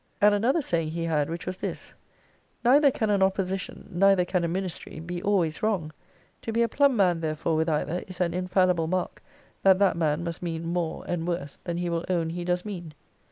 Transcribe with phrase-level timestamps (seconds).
[0.19, 1.93] And another saying he had, which was this:
[2.65, 5.91] 'Neither can an opposition, neither can a ministry, be always wrong.
[6.41, 9.21] To be a plumb man therefore with either, is an infallible mark,
[9.61, 12.95] that that man must mean more and worse than he will own he does mean.'